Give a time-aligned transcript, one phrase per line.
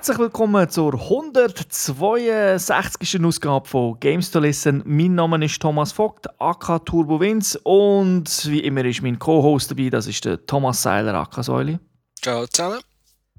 [0.00, 3.22] Herzlich willkommen zur 162.
[3.22, 4.82] Ausgabe von Games to Listen.
[4.86, 9.90] Mein Name ist Thomas Vogt, AK Turbo Vince und wie immer ist mein Co-Host dabei,
[9.90, 11.78] das ist der Thomas Seiler, AK Säuli.
[12.22, 12.80] Ciao zusammen.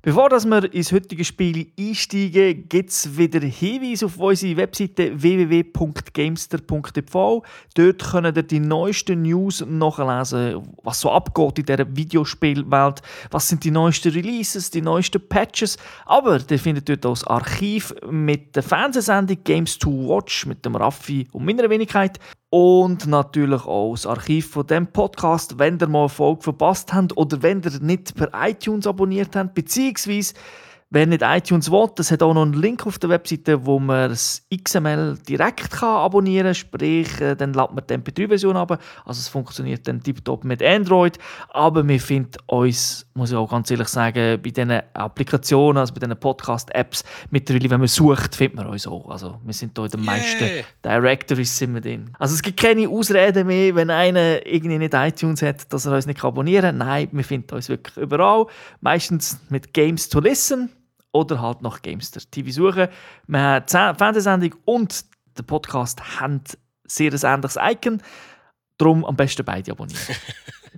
[0.03, 7.43] Bevor wir ins heutige Spiel einsteigen, gibt es wieder Hinweise auf unsere Webseite www.gamester.tv.
[7.75, 13.63] Dort können ihr die neuesten News nachlesen, was so abgeht in dieser Videospielwelt, was sind
[13.63, 15.77] die neuesten Releases, die neuesten Patches.
[16.07, 20.77] Aber ihr findet dort auch das Archiv mit der Fernsehsendung Games to Watch mit dem
[20.77, 22.17] Raffi und meiner Wenigkeit
[22.51, 27.15] und natürlich auch das Archiv von dem Podcast, wenn ihr mal eine Folge verpasst habt
[27.15, 30.33] oder wenn ihr nicht per iTunes abonniert habt, beziehungsweise
[30.93, 34.09] Wer nicht iTunes will, das hat auch noch einen Link auf der Webseite, wo man
[34.09, 36.55] das XML direkt kann abonnieren kann.
[36.55, 38.71] Sprich, äh, dann lädt man die MP3-Version ab.
[39.05, 41.17] Also es funktioniert dann tiptop mit Android.
[41.47, 46.01] Aber wir finden uns, muss ich auch ganz ehrlich sagen, bei diesen Applikationen, also bei
[46.01, 49.09] diesen Podcast-Apps, mittlerweile, wenn man sucht, findet man uns auch.
[49.09, 50.11] Also wir sind hier in den yeah.
[50.11, 50.45] meisten
[50.83, 52.09] Directories sind wir drin.
[52.19, 56.05] Also es gibt keine Ausreden mehr, wenn einer irgendwie nicht iTunes hat, dass er uns
[56.05, 56.85] nicht abonnieren kann.
[56.85, 58.47] Nein, wir finden uns wirklich überall.
[58.81, 60.69] Meistens mit Games to Listen
[61.11, 62.87] oder halt nach Gamester TV suchen.
[63.27, 65.05] Wir haben die Fernsehsendung und
[65.37, 66.41] der Podcast haben
[66.85, 68.01] sehr ein ähnliches Icon.
[68.77, 70.01] Darum am besten beide abonnieren.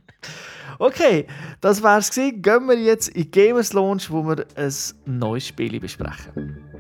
[0.80, 1.28] okay,
[1.62, 2.42] das war's gewesen.
[2.42, 4.74] Gehen wir jetzt in Gamers Launch, wo wir ein
[5.06, 6.73] neues Spiel besprechen.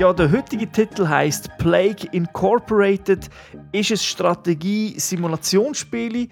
[0.00, 3.28] Ja, der heutige Titel heißt Plague Incorporated,
[3.70, 6.30] ist ein Strategie-Simulationsspiel.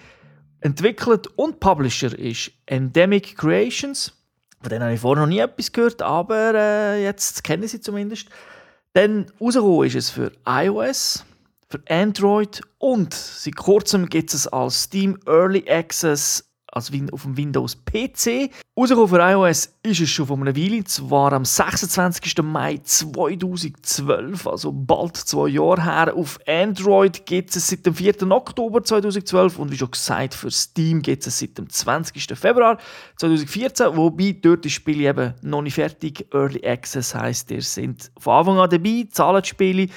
[0.63, 4.15] Entwickelt und Publisher ist Endemic Creations.
[4.63, 8.31] Von denen habe ich vorher noch nie etwas gehört, aber äh, jetzt kennen sie zumindest.
[8.95, 11.27] Dann rausgekommen ist es für iOS,
[11.69, 17.77] für Android und seit kurzem gibt es als Steam Early Access also auf dem Windows
[17.77, 18.51] PC.
[18.77, 22.43] Rausgekommen für iOS ist es schon vor einer Weile, zwar am 26.
[22.43, 26.15] Mai 2012, also bald zwei Jahre her.
[26.15, 28.31] Auf Android gibt es seit dem 4.
[28.31, 32.39] Oktober 2012 und wie schon gesagt, für Steam gibt es seit dem 20.
[32.39, 32.79] Februar
[33.17, 36.27] 2014, wobei dort das Spiel eben noch nicht fertig.
[36.33, 39.89] Early Access heisst, ihr sind von Anfang an dabei, zahlen die Spiele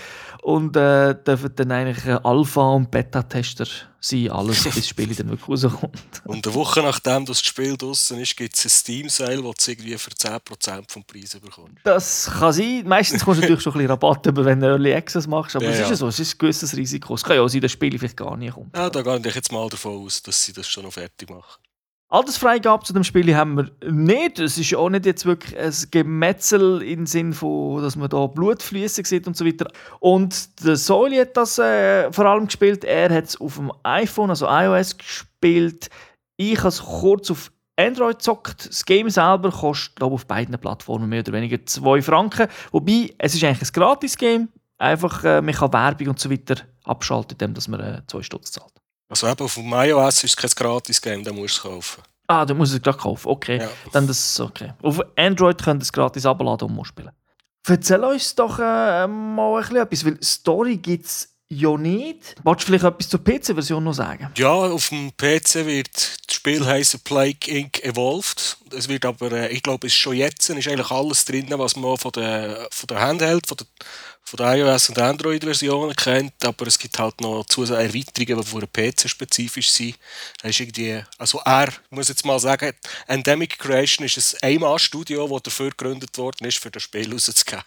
[0.42, 3.68] und äh, dürfen dann eigentlich Alpha- und Beta-Tester
[4.02, 6.22] sein, alles, bis das Spiel dann wirklich rauskommt.
[6.26, 9.98] Und eine Woche nachdem das Spiel draußen ist, gibt es ein Steam-Sale, wo du irgendwie
[9.98, 11.78] für 10% vom Preis bekommst.
[11.84, 12.84] Das kann sein.
[12.86, 15.66] Meistens kommst du natürlich schon ein bisschen Rabatt über, wenn du Early Access machst, aber
[15.66, 17.14] ja, es ist ja so, es ist ein gewisses Risiko.
[17.14, 18.76] Es kann ja auch sein, dass das Spiel vielleicht gar nicht kommt.
[18.76, 21.62] Ja, da gehe ich jetzt mal davon aus, dass sie das schon noch fertig machen.
[22.12, 24.38] Altersfreigabe zu dem Spiel haben wir nicht.
[24.38, 28.62] Es ist auch nicht jetzt wirklich ein Gemetzel im Sinne von, dass man da Blut
[28.62, 29.72] fließen sieht und so weiter.
[30.02, 32.84] Und der Soli hat das äh, vor allem gespielt.
[32.84, 35.90] Er hat es auf dem iPhone, also iOS, gespielt.
[36.36, 38.68] Ich habe es kurz auf Android gezockt.
[38.68, 42.48] Das Game selber kostet, glaube auf beiden Plattformen mehr oder weniger 2 Franken.
[42.74, 44.50] Wobei, es ist eigentlich ein Gratis-Game.
[44.78, 48.81] Einfach, äh, man kann Werbung und so weiter abschalten, indem man 2 äh, Stutz zahlt.
[49.12, 52.02] Also eben auf dem iOS ist es kein Gratis-Game, da musst du es kaufen.
[52.28, 53.58] Ah, du musst es gleich kaufen, okay.
[53.58, 53.70] Ja.
[53.92, 54.72] Dann das okay.
[54.82, 57.12] Auf Android könnt ihr es gratis abladen und spielen.
[57.68, 62.36] Erzähl uns doch äh, mal ein bisschen etwas, weil Story gibt es ja nicht.
[62.44, 64.30] Wolltest du vielleicht etwas zur PC-Version noch sagen?
[64.38, 67.84] Ja, auf dem PC wird das Spiel heißen Plague Inc.
[67.84, 68.58] Evolved.
[68.74, 71.76] Es wird aber, äh, ich glaube, es ist schon jetzt ist eigentlich alles drin, was
[71.76, 73.68] man von der, von der Handheld, von der
[74.24, 78.92] von der iOS- und Android-Versionen kennt, aber es gibt halt noch zusätzliche Erweiterungen, die für
[78.92, 79.98] PC spezifisch sind.
[80.44, 82.74] ist irgendwie, also er, muss jetzt mal sagen,
[83.08, 87.64] Endemic Creation ist ein Einmal-Studio, das dafür gegründet worden ist, für das Spiel rauszugeben.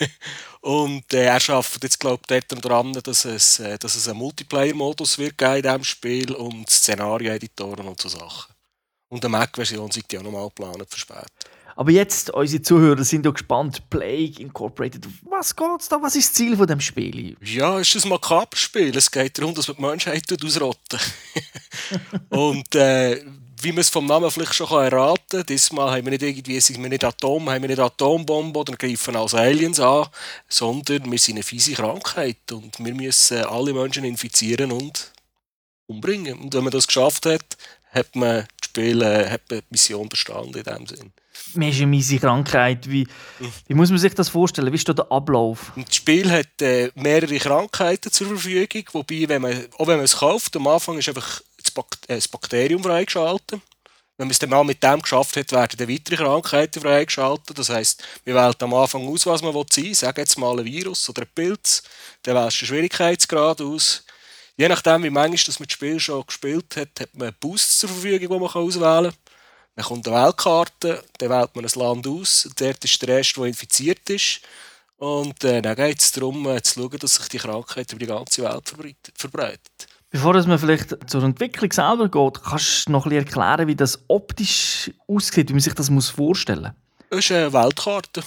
[0.60, 5.18] und äh, er arbeitet jetzt, glaube ich, daran, dass es, äh, dass es einen Multiplayer-Modus
[5.18, 8.52] wird geben in diesem Spiel und Szenario-Editoren und so Sachen.
[9.08, 11.26] Und eine Mac-Version sind ja nochmal geplant für später.
[11.76, 13.88] Aber jetzt, unsere Zuhörer sind ja gespannt.
[13.90, 16.00] Plague Incorporated, was geht's da?
[16.02, 17.36] Was ist das Ziel von dem Spiel?
[17.42, 18.96] Ja, es ist ein Makaberspiel.
[18.96, 20.98] Es geht darum, dass man die Menschheit ausrotten
[22.30, 23.22] Und äh,
[23.62, 26.82] wie man es vom Namen vielleicht schon erraten kann, diesmal haben wir nicht irgendwie, sind
[26.82, 30.08] wir nicht Atom, haben wir nicht Atombomben oder greifen als Aliens an,
[30.48, 35.12] sondern wir sind eine fiese Krankheit und wir müssen alle Menschen infizieren und
[35.86, 36.40] umbringen.
[36.40, 37.56] Und wenn man das geschafft hat,
[37.92, 41.12] hat man, das Spiel, äh, hat man die Mission bestanden in dem Sinn
[41.54, 42.88] mir ist eine miese Krankheit.
[42.90, 43.06] Wie,
[43.66, 44.72] wie muss man sich das vorstellen?
[44.72, 45.72] Wie ist da der Ablauf?
[45.76, 50.16] Das Spiel hat äh, mehrere Krankheiten zur Verfügung, wobei, wenn man, auch wenn man es
[50.16, 53.60] kauft, am Anfang ist einfach das, Bak äh, das Bakterium freigeschaltet.
[54.18, 57.58] Wenn man es dann mal mit dem geschafft hat, werden dann weitere Krankheiten freigeschaltet.
[57.58, 59.94] Das heisst, wir wählen am Anfang aus, was man sein will.
[59.94, 61.82] Sagen jetzt mal ein Virus oder ein Pilz.
[62.22, 64.04] Dann wählst du den Schwierigkeitsgrad aus.
[64.56, 67.88] Je nachdem, wie manchmal das man das Spiel schon gespielt hat, hat man Boosts zur
[67.88, 69.14] Verfügung, die man auswählen kann.
[69.74, 72.48] Dann kommt eine Weltkarte, dann wählt man ein Land aus.
[72.56, 74.40] Dort ist der Rest, der infiziert ist.
[74.96, 78.06] Und äh, dann geht es darum, äh, zu schauen, dass sich die Krankheit über die
[78.06, 78.74] ganze Welt
[79.16, 79.88] verbreitet.
[80.10, 83.98] Bevor man vielleicht zur Entwicklung selber geht, kannst du noch ein bisschen erklären, wie das
[84.08, 87.08] optisch aussieht, wie man sich das vorstellen muss?
[87.08, 88.22] Das ist eine Weltkarte.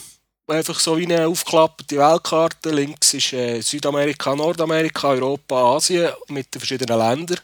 [0.47, 2.69] Einfach so wie eine aufgeklappte Weltkarte.
[2.69, 7.39] Links ist äh, Südamerika, Nordamerika, Europa, Asien mit den verschiedenen Ländern.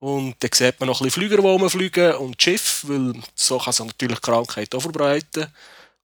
[0.00, 3.72] Und dann sieht man noch ein bisschen Flüger, die rumfliegen und Schiff, weil so kann
[3.72, 5.46] sich natürlich Krankheit auch verbreiten.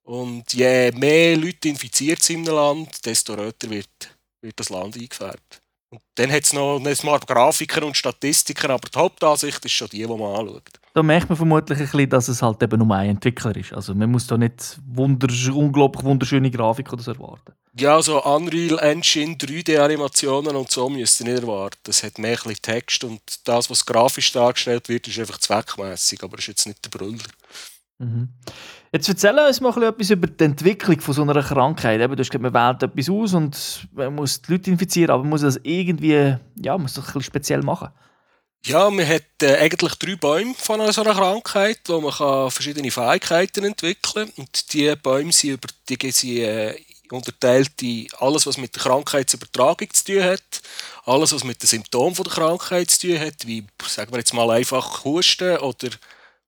[0.05, 3.89] Und je mehr Leute infiziert sind in einem Land, desto röter wird,
[4.41, 5.61] wird das Land eingefärbt.
[5.91, 9.99] Und dann hat es noch ein Grafiker und Statistiker, aber die Hauptansicht ist schon die,
[9.99, 10.80] die man anschaut.
[10.93, 13.73] Da merkt man vermutlich ein bisschen, dass es halt eben nur ein Entwickler ist.
[13.73, 17.53] Also man muss da nicht wundersch unglaublich wunderschöne Grafik oder so erwarten.
[17.79, 21.79] Ja, so Unreal Engine 3D-Animationen und so müsst ihr nicht erwarten.
[21.89, 26.39] Es hat mehr ein Text und das, was grafisch dargestellt wird, ist einfach zweckmäßig, aber
[26.39, 27.19] ist jetzt nicht der Brüller.
[27.99, 28.31] Mhm.
[28.93, 32.01] Jetzt erzähl uns mal etwas über die Entwicklung von so einer Krankheit.
[32.01, 35.23] Eben, du hast gesagt, man wählt etwas aus und man muss die Leute infizieren, aber
[35.23, 37.91] man muss das irgendwie, ja, muss das ein bisschen speziell machen.
[38.67, 42.51] Ja, man hat äh, eigentlich drei Bäume von einer so einer Krankheit, wo man kann
[42.51, 44.33] verschiedene Fähigkeiten entwickeln kann.
[44.37, 46.77] Und diese Bäume sind, über, die sind äh,
[47.11, 50.63] unterteilt in alles, was mit der Krankheitsübertragung zu tun hat,
[51.07, 54.51] alles, was mit den Symptomen der Krankheit zu tun hat, wie, sagen wir jetzt mal
[54.51, 55.99] einfach Husten oder ein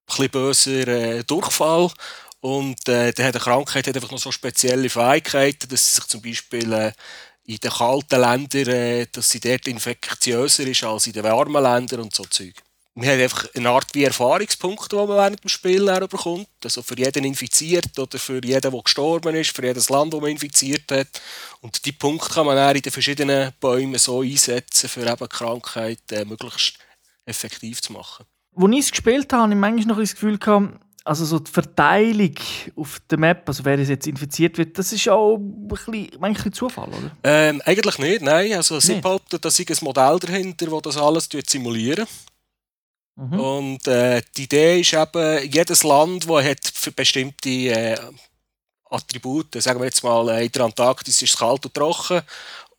[0.06, 1.90] bisschen böser äh, Durchfall
[2.40, 6.06] und äh, dann hat eine Krankheit hat einfach noch so spezielle Fähigkeiten, dass sie sich
[6.06, 6.92] zum Beispiel äh,
[7.44, 12.00] in den kalten Ländern, äh, dass sie dort infektiöser ist als in den warmen Ländern
[12.00, 12.54] und so Zeug.
[12.94, 16.48] Man hat einfach eine Art wie Erfahrungspunkte, die man während dem Spiel bekommt.
[16.62, 20.30] Also für jeden infiziert oder für jeden, der gestorben ist, für jedes Land, das man
[20.30, 21.08] infiziert hat.
[21.62, 26.00] Und die Punkte kann man dann in den verschiedenen Bäumen so einsetzen, für eben Krankheit
[26.10, 26.78] äh, möglichst
[27.24, 28.26] effektiv zu machen.
[28.54, 30.38] Als ich es gespielt habe, habe ich manchmal noch das Gefühl
[31.04, 32.34] also so die Verteilung
[32.76, 36.52] auf der Map, also wer jetzt infiziert wird, das ist auch ein bisschen, ein bisschen
[36.52, 37.10] Zufall, oder?
[37.24, 38.52] Ähm, eigentlich nicht, nein.
[38.54, 39.00] Also sie nee.
[39.00, 42.06] behaupten, da ist ein Modell dahinter, das das alles simulieren
[43.16, 43.40] mhm.
[43.40, 47.98] Und äh, die Idee ist eben, jedes Land, das hat für bestimmte äh,
[48.90, 52.22] Attribute, sagen wir jetzt mal, äh, in der Antarktis ist es kalt und trocken,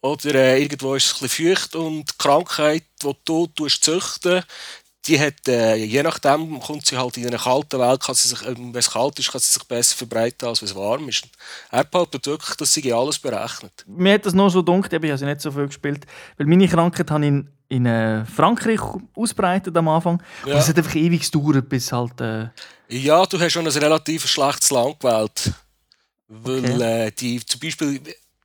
[0.02, 4.44] oder äh, irgendwo ist es ein bisschen feucht und die Krankheit, die du züchten
[5.06, 8.42] die hat, äh, je nachdem kommt sie halt in einer kalten Welt, kann sie sich,
[8.44, 11.28] äh, wenn es kalt ist, kann sie sich besser verbreiten, als wenn es warm ist.
[11.72, 13.84] Er behauptet wirklich, dass sie alles berechnet.
[13.86, 16.06] Mir hat das nur so gedacht, ich habe also nicht so viel gespielt,
[16.38, 18.80] weil meine Krankheit habe in, in äh, Frankreich
[19.16, 20.22] ausbreitet am Anfang.
[20.46, 20.54] Ja.
[20.54, 22.22] Und es hat einfach ewig gedauert, bis halt...
[22.22, 22.50] Äh
[22.90, 25.52] ja, du hast schon ein relativ schlechtes Land gewählt.
[26.28, 27.08] Weil okay.
[27.08, 28.02] äh, die, zum Beispiel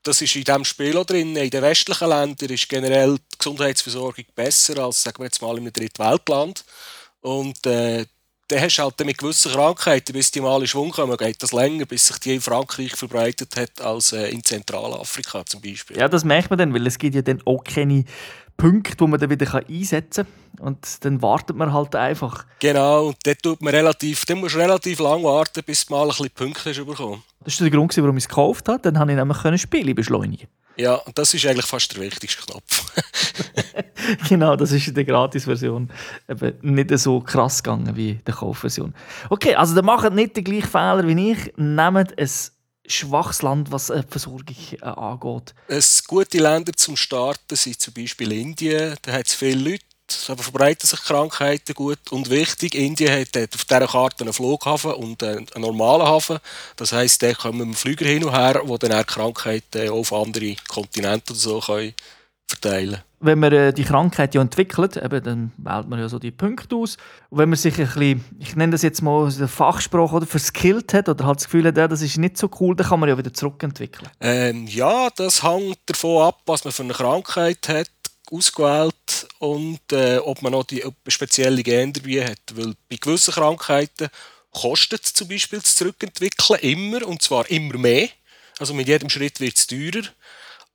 [0.09, 1.37] das ist in diesem Spiel auch drin.
[1.37, 5.65] In den westlichen Ländern ist generell die Gesundheitsversorgung besser als, sagen wir jetzt mal, in
[5.65, 6.65] einem Drittweltland.
[7.21, 8.07] Und äh,
[8.49, 11.53] dann hast du halt mit gewissen Krankheiten, bis die mal in Schwung kommen, geht das
[11.53, 15.99] länger, bis sich die in Frankreich verbreitet hat, als äh, in Zentralafrika zum Beispiel.
[15.99, 18.05] Ja, das merkt man dann, weil es gibt ja dann auch keine
[18.59, 20.67] Punkte, die man dann wieder einsetzen kann.
[20.67, 22.45] Und dann wartet man halt einfach.
[22.59, 26.03] Genau, und dort tut man relativ, dann musst du relativ lange warten, bis du mal
[26.03, 27.23] ein bisschen Punkte hast bekommen.
[27.45, 28.81] Das war der Grund, warum ich es gekauft habe.
[28.83, 30.49] Dann konnte ich nämlich Spiele beschleunigen.
[30.77, 32.93] Ja, und das ist eigentlich fast der wichtigste Knopf.
[34.29, 35.91] genau, das ist in der Gratis-Version
[36.63, 38.95] nicht so krass gegangen wie in der Kaufversion.
[39.31, 41.53] Okay, also dann macht nicht den gleichen Fehler wie ich.
[41.57, 42.31] Nehmt ein
[42.89, 45.55] schwaches Land, was die Versorgung äh, angeht.
[45.67, 48.97] Es gute Länder zum Starten sind zum Beispiel Indien.
[49.03, 49.85] Da hat es viele Leute,
[50.29, 51.99] aber verbreiten sich Krankheiten gut.
[52.11, 56.39] Und wichtig, Indien hat, auf dieser Karte einen Flughafen und einen normalen Hafen.
[56.77, 61.35] Das heisst, da kommen Flüger hin und her, die dann auch Krankheiten auf andere Kontinente
[61.35, 61.95] so können
[62.47, 66.19] verteilen können wenn man äh, die Krankheit ja entwickelt, eben, dann wählt man ja so
[66.19, 66.97] die Punkte aus.
[67.31, 70.95] Und wenn man sich ein bisschen, ich nenne das jetzt mal den Fachspruch, oder verskillt
[70.95, 73.19] hat oder hat das Gefühl hat, das ist nicht so cool, dann kann man ja
[73.19, 74.09] wieder zurückentwickeln.
[74.21, 77.91] Ähm, ja, das hängt davon ab, was man für eine Krankheit hat,
[78.31, 82.41] ausgewählt und äh, ob man noch die spezielle Gene dabei hat.
[82.55, 84.09] Weil bei gewissen Krankheiten
[84.53, 88.09] kostet es zum Beispiel das Zurückentwickeln immer, und zwar immer mehr.
[88.59, 90.03] Also mit jedem Schritt wird es teurer.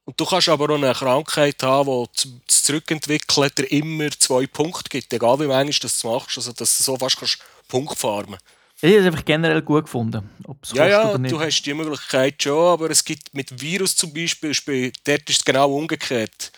[0.05, 4.89] Und du kannst aber auch eine Krankheit haben, die das Zurückentwickeln dir immer zwei Punkte
[4.89, 8.37] gibt, egal wie manchmal das du machst, also dass du so fast kannst Punkt farmen
[8.83, 10.29] ich habe es einfach generell gut gefunden.
[10.73, 15.29] ja, ja, du hast die Möglichkeit schon, aber es gibt mit Virus zum Beispiel, dort
[15.29, 16.51] ist es genau umgekehrt.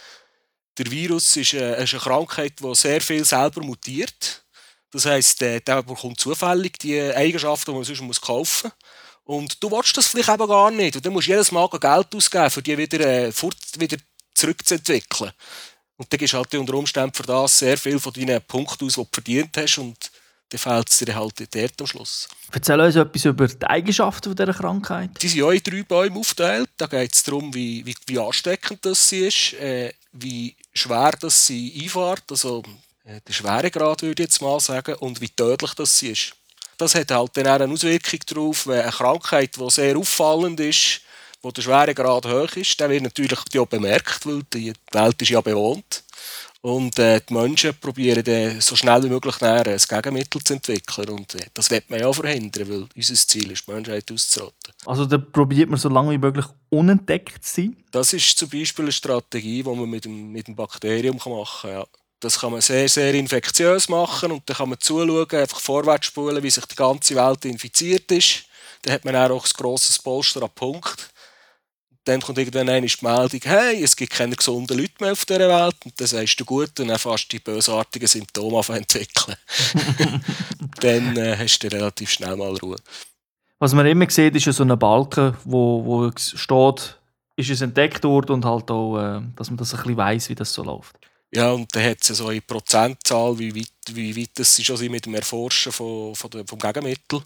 [0.76, 4.44] Der Virus ist eine, ist eine Krankheit, die sehr viel selber mutiert.
[4.90, 9.05] Das heisst, der, der bekommt zufällig die Eigenschaften, die man sonst muss kaufen muss.
[9.26, 10.96] Und du willst das vielleicht eben gar nicht.
[10.96, 13.98] Und dann musst du jedes Mal Geld ausgeben, für die wieder, äh, fort, wieder
[14.34, 15.32] zurückzuentwickeln.
[15.98, 18.94] Und dann gibst du halt unter Umständen für das sehr viel von deinen Punkten aus,
[18.94, 19.80] die du verdient hast.
[19.80, 20.12] Und
[20.50, 22.28] dann fehlt es dir halt dort am Schluss.
[22.52, 25.10] Erzähl uns etwas über die Eigenschaften dieser Krankheit.
[25.22, 26.70] Die sind auch in drei Bäume aufgeteilt.
[26.78, 31.48] Da geht es darum, wie, wie, wie, ansteckend das sie ist, äh, wie schwer das
[31.48, 32.62] sie einfährt, also
[33.06, 36.36] äh, der Schweregrad würde ich jetzt mal sagen, und wie tödlich das sie ist.
[36.78, 41.02] Das hat halt dann auch eine Auswirkung darauf, wenn eine Krankheit, die sehr auffallend ist,
[41.42, 45.42] wo der Schweregrad hoch ist, der wird natürlich auch bemerkt, weil die Welt ist ja
[45.42, 46.04] bewohnt.
[46.62, 51.10] Und äh, die Menschen probieren dann so schnell wie möglich ein Gegenmittel zu entwickeln.
[51.10, 54.74] Und äh, das wird man ja verhindern, weil unser Ziel ist, die Menschheit auszurotten.
[54.84, 57.78] Also da probiert man so lange wie möglich unentdeckt zu sein?
[57.92, 61.70] Das ist zum Beispiel eine Strategie, die man mit dem, mit dem Bakterium machen kann.
[61.70, 61.86] Ja.
[62.26, 66.44] Das kann man sehr, sehr infektiös machen und dann kann man zuschauen, einfach vorwärts spulen,
[66.44, 68.46] wie sich die ganze Welt infiziert ist.
[68.82, 71.10] Dann hat man auch ein grosses Polster an Punkt
[72.06, 75.76] dann kommt irgendwann eine Meldung, hey, es gibt keine gesunden Leute mehr auf dieser Welt.
[75.84, 79.36] Und dann sagst du gut und dann fast die bösartigen Symptome entwickeln.
[80.82, 82.78] dann äh, hast du relativ schnell mal Ruhe.
[83.58, 86.98] Was man immer sieht, ist so ein Balken, wo, wo steht,
[87.38, 90.36] ist es entdeckt worden und halt auch, äh, dass man das ein bisschen weiss, wie
[90.36, 90.96] das so läuft.
[91.34, 95.06] Ja, und dann hat es so eine Prozentzahl, wie weit, wie weit das schon mit
[95.06, 97.22] dem Erforschen von, von der, vom Gegenmittel.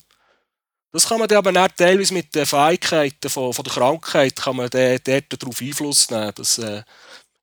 [0.91, 4.55] Das kann man dann aber nicht teilweise mit den Fähigkeiten von, von der Krankheit kann
[4.55, 6.81] man dort darauf Einfluss nehmen, dass äh,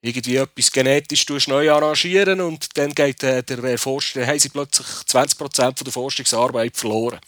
[0.00, 5.36] irgendwie etwas genetisch neu arrangieren und dann geht äh, der Erforscher, haben sie plötzlich 20%
[5.38, 7.20] von der Forschungsarbeit verloren.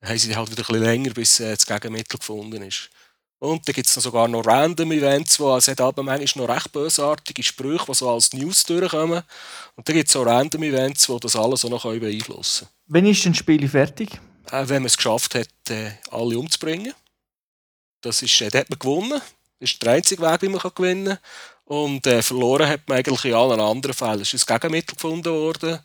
[0.00, 2.90] Dann haben sie halt wieder ein bisschen länger, bis äh, das Gegenmittel gefunden ist.
[3.42, 6.70] Und dann gibt es sogar noch random Events, wo es hat aber manchmal noch recht
[6.70, 9.22] bösartige Sprüche, die so als News durchkommen.
[9.74, 13.04] Und dann gibt es auch random Events, die das alles auch noch beeinflussen können.
[13.04, 14.20] Wann ist ein Spiel fertig?
[14.52, 16.94] äh, wenn man es geschafft hat, äh, alle umzubringen.
[18.02, 19.20] Das ist, äh, hat man gewonnen.
[19.58, 21.18] Das ist der einzige Weg, wie man kann gewinnen kann.
[21.64, 24.20] Und äh, verloren hat man eigentlich in allen anderen Fällen.
[24.20, 25.78] Es ist ein Gegenmittel gefunden worden.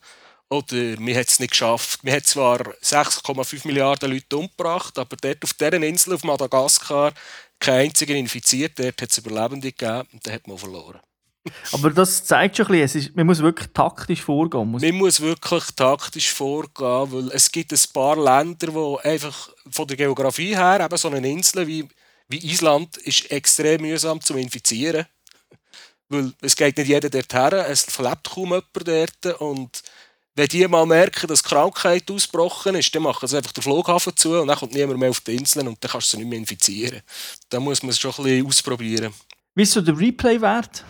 [0.50, 2.04] Oder man hat es nicht geschafft.
[2.04, 7.14] Man hat zwar 6,5 Milliarden Leute umgebracht, aber dort auf dieser Insel auf Madagaskar
[7.60, 8.78] kein einziger infiziert.
[8.78, 11.00] Dort hat es Überlebende gegeben und dann hat man verloren.
[11.72, 14.70] Aber das zeigt schon ein bisschen, ist, man muss wirklich taktisch vorgehen.
[14.70, 19.88] Muss man muss wirklich taktisch vorgehen, weil es gibt ein paar Länder, wo einfach von
[19.88, 21.88] der Geografie her, eben so eine Insel wie,
[22.28, 25.06] wie Island, ist extrem mühsam zu infizieren.
[26.10, 28.88] Weil es geht nicht jeder dorthin, es lebt kaum jemand
[29.24, 29.84] dort und
[30.38, 34.39] wenn die mal merken, dass Krankheit ausgebrochen ist, dann machen sie einfach den Flughafen zu
[34.39, 36.38] und dann kommt niemand mehr auf die Inseln und dann kannst du sie nicht mehr
[36.38, 37.01] infizieren.
[37.50, 39.13] Da muss man es schon ein bisschen ausprobieren.
[39.56, 40.86] Wie ist so der Replay-Wert?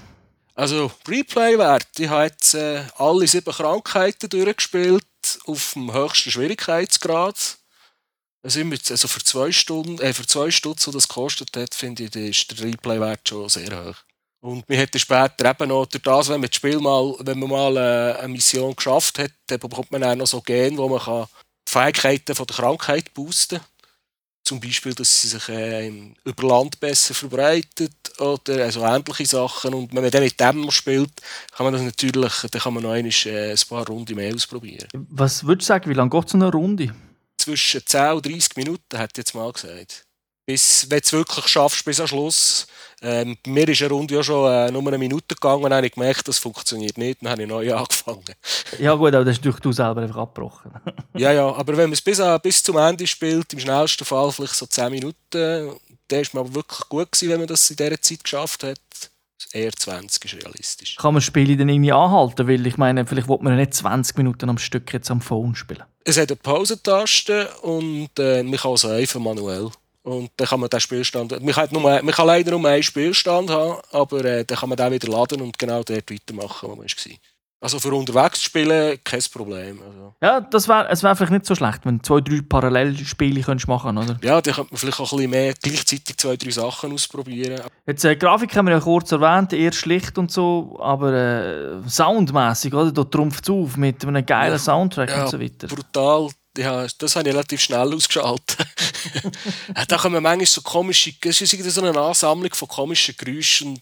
[0.54, 5.06] Also Replay-Wert, ich habe jetzt äh, alle sieben Krankheiten durchgespielt
[5.46, 7.58] auf dem höchsten Schwierigkeitsgrad.
[8.44, 12.16] Also, also für zwei Stunden, äh, für zwei Stunden, so das gekostet hat, finde ich,
[12.16, 13.96] ist der Replay-Wert schon sehr hoch.
[14.42, 17.50] Und wir hätten später eben noch durch das, wenn man das Spiel mal, wenn man
[17.50, 21.00] mal äh, eine Mission geschafft hat, dann bekommt man auch noch so Gen, wo man
[21.00, 21.26] kann
[21.68, 23.68] die Fähigkeiten von der Krankheit boosten kann.
[24.44, 25.92] Zum Beispiel, dass sie sich äh,
[26.24, 29.74] über Land besser verbreitet oder also ähnliche Sachen.
[29.74, 31.12] Und wenn man dann mit dem spielt,
[31.52, 34.88] kann man das natürlich, dann kann man noch einmal, äh, ein paar Runden mehr ausprobieren.
[34.94, 36.96] Was würdest du sagen, wie lange geht so eine Runde?
[37.38, 40.07] Zwischen 10 und 30 Minuten, hat jetzt mal gesagt.
[40.48, 42.68] Bis, wenn du es wirklich schaffst, bis am Schluss.
[43.02, 45.88] Ähm, mir ist eine Runde ja schon äh, nur eine Minute gegangen und dann habe
[45.88, 47.22] ich gemerkt, das funktioniert nicht.
[47.22, 48.24] Dann habe ich neu angefangen.
[48.80, 50.72] Ja gut, aber das hast du selber einfach abgebrochen.
[51.18, 54.32] ja, ja, aber wenn man es bis, äh, bis zum Ende spielt, im schnellsten Fall
[54.32, 55.76] vielleicht so 10 Minuten,
[56.08, 58.80] dann ist man wirklich gut gewesen, wenn man das in dieser Zeit geschafft hat.
[59.52, 60.96] Eher 20 ist realistisch.
[60.96, 62.48] Kann man Spiele dann irgendwie anhalten?
[62.48, 65.56] Weil ich meine, vielleicht will man ja nicht 20 Minuten am Stück jetzt am Phone
[65.56, 65.84] spielen.
[66.04, 69.70] Es hat eine Pausentaste und äh, man kann also einfach manuell.
[70.08, 71.32] Und dann kann man den Spielstand.
[71.44, 74.78] Man kann, nur, man kann leider nur einen Spielstand haben, aber äh, dann kann man
[74.78, 77.18] den wieder laden und genau dort weitermachen, wo man war.
[77.60, 79.82] Also für unterwegs zu spielen, kein Problem.
[79.82, 80.14] Also.
[80.22, 83.68] Ja, das wär, es wäre vielleicht nicht so schlecht, wenn du zwei, drei Parallelspiele könntest
[83.68, 84.18] machen oder?
[84.24, 87.60] Ja, dann könnte man vielleicht auch ein bisschen mehr gleichzeitig zwei, drei Sachen ausprobieren.
[87.86, 92.74] Jetzt, äh, Grafik haben wir ja kurz erwähnt, eher schlicht und so, aber äh, soundmäßig,
[92.74, 92.94] oder?
[92.94, 95.68] Da trumpft es auf mit einem geilen ja, Soundtrack ja, und so weiter.
[95.68, 96.30] brutal.
[96.58, 98.68] Ja, das habe ich relativ schnell ausgeschaltet.
[99.88, 103.80] Da kommen manchmal so komische, es ist so eine Ansammlung von komischen Geräuschen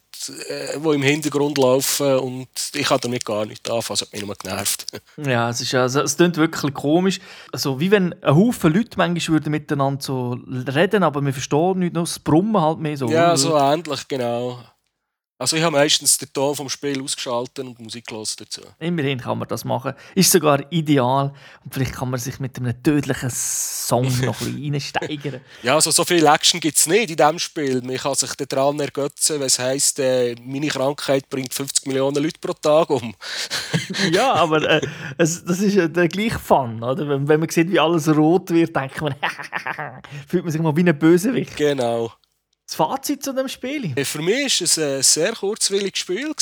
[0.50, 4.26] äh, die im Hintergrund laufen und ich habe damit gar nicht anfangen, es hat mich
[4.26, 4.86] nur genervt.
[5.18, 7.20] ja, es, ist, also, es klingt wirklich komisch.
[7.52, 11.94] Also, wie wenn ein Haufen Leute manchmal würden miteinander so reden, aber wir verstehen nicht,
[11.94, 13.10] nur das Brummen halt mehr so.
[13.10, 14.60] Ja, so ähnlich, genau.
[15.38, 18.62] Also ich habe meistens den Ton vom Spiel ausgeschaltet und Musik dazu.
[18.80, 19.94] Immerhin kann man das machen.
[20.16, 21.34] Ist sogar ideal.
[21.66, 25.42] Und vielleicht kann man sich mit einem tödlichen Song noch ein bisschen reinsteigern.
[25.62, 27.82] ja, also so viel Action gibt es nicht in diesem Spiel.
[27.82, 32.54] Man kann sich daran ergötzen, was heisst, äh, meine Krankheit bringt 50 Millionen Leute pro
[32.54, 33.14] Tag um.
[34.12, 34.82] ja, aber äh,
[35.18, 36.82] es, das ist ja der gleiche Fun.
[36.82, 37.10] Oder?
[37.10, 39.14] Wenn, wenn man sieht, wie alles rot wird, denkt man,
[40.30, 41.58] fühlt man sich mal wie ein Bösewicht.
[41.58, 42.14] Genau.
[42.66, 43.98] Das Fazit zu dem Spiel?
[43.98, 46.34] Äh, für mich war es ein sehr kurzwilliges Spiel.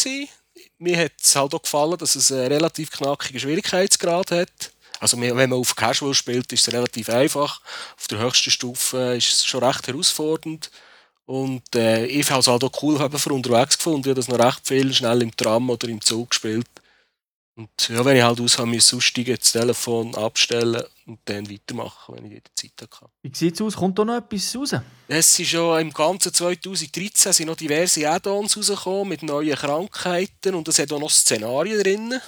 [0.78, 4.72] Mir hat es halt auch gefallen, dass es einen relativ knackigen Schwierigkeitsgrad hat.
[5.00, 7.60] Also wenn man auf Casual spielt, ist es relativ einfach.
[7.98, 10.72] Auf der höchsten Stufe ist es schon recht herausfordernd.
[11.26, 14.02] Und äh, ich habe es halt auch cool für unterwegs gefunden.
[14.02, 16.68] Ich habe das noch recht viel schnell im Tram oder im Zug gespielt.
[17.56, 22.16] Und ja, wenn ich halt aus habe, müssen aussteigen, das Telefon abstellen und dann weitermachen,
[22.16, 23.12] wenn ich wieder Zeit habe.
[23.22, 23.76] Wie sieht es aus?
[23.76, 24.76] Kommt da noch etwas raus?
[25.08, 30.68] Es ist schon im ganzen 2013 sind noch diverse Add-ons rausgekommen mit neuen Krankheiten und
[30.68, 32.20] es hat auch noch Szenarien drin.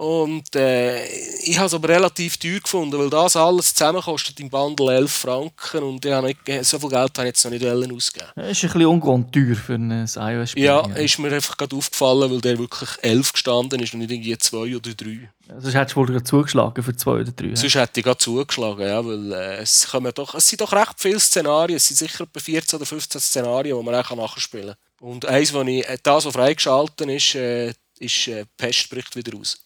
[0.00, 1.04] Und äh,
[1.42, 5.12] ich habe es aber relativ teuer gefunden, weil das alles zusammen kostet im Bundle 11
[5.12, 8.26] Franken und ich habe nicht, so viel Geld habe ich jetzt noch nicht ausgeben.
[8.34, 10.64] Das ist ein bisschen ungewohnt teuer für ein iOS-Spiel.
[10.64, 14.10] Ja, ja, ist mir einfach gerade aufgefallen, weil der wirklich 11 gestanden ist und nicht
[14.10, 15.30] irgendwie 2 oder 3.
[15.58, 17.54] Sonst hättest du wohl zugeschlagen für 2 oder 3.
[17.56, 20.94] Sonst hätte ich gerade zugeschlagen, ja, weil äh, es, kommen doch, es sind doch recht
[20.96, 25.08] viele Szenarien, es sind sicher etwa 14 oder 15 Szenarien, die man auch nachspielen kann.
[25.10, 29.58] Und eins, wo ich, das, was freigeschaltet ist, äh, ist äh, Pest bricht wieder aus.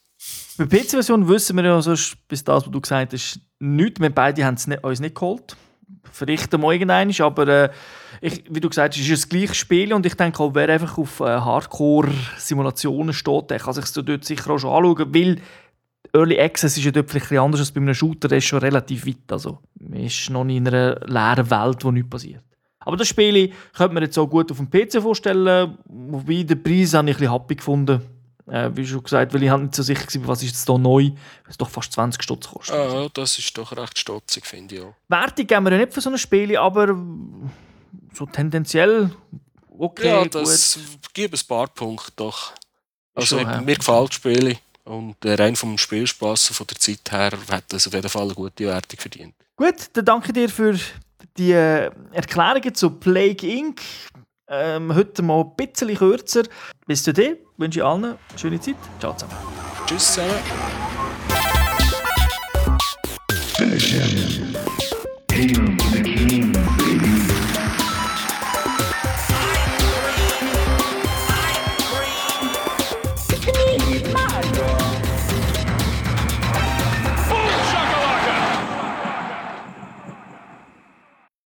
[0.56, 4.00] Bei der PC-Version wissen wir ja sonst, bis das, was du gesagt hast, nichts.
[4.00, 5.56] Wir beide haben es uns nicht geholt.
[6.12, 7.70] Verrichten wir irgendeinen, aber äh,
[8.20, 10.68] ich, wie du gesagt hast, ist es das gleiche Spiel und ich denke auch, wer
[10.68, 15.38] einfach auf äh, Hardcore-Simulationen steht, der kann sich das dort sicher auch schon anschauen, weil
[16.12, 19.07] Early Access ist ja dort vielleicht anders als bei einem Shooter, der ist schon relativ
[19.07, 19.33] weit.
[19.33, 22.44] Also, man ist noch in einer leeren Welt, wo nichts passiert.
[22.78, 26.94] Aber das Spiel könnte man jetzt auch gut auf dem PC vorstellen, wobei der Preis
[26.94, 28.00] habe ich ein bisschen happy gefunden.
[28.46, 30.78] Äh, wie schon gesagt, weil ich halt nicht so sicher war, was ist jetzt hier
[30.78, 31.14] neu, weil
[31.48, 32.76] es doch fast 20 Stutz kostet.
[32.76, 34.94] Ah, das ist doch recht stotzig, finde ich auch.
[35.09, 36.94] Wertung geben wir ja nicht für so ein Spiel, aber
[38.12, 39.11] so tendenziell
[39.78, 40.78] okay, Ja, das
[41.12, 42.52] gibt ein paar Punkte doch.
[43.14, 43.61] Also schon, ja.
[43.61, 47.87] mir gefällt das Spiel und äh, rein vom Spielspaß von der Zeit her hat es
[47.87, 49.35] auf jeden Fall eine gute Wertung verdient.
[49.57, 50.78] Gut, dann danke dir für
[51.37, 53.80] die äh, Erklärungen zu Plague Inc.
[54.56, 56.42] Ähm, heute mal ein bisschen kürzer.
[56.86, 58.76] Bis zu dir wünsche ich allen eine schöne Zeit.
[59.00, 59.34] Ciao zusammen.
[59.86, 60.30] Tschüss zusammen.
[63.56, 63.94] Finish
[65.30, 65.73] him.